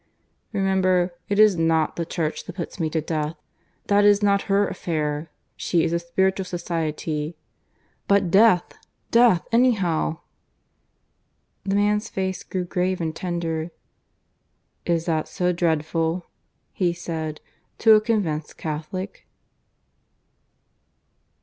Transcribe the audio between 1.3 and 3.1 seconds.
is not the Church that puts me to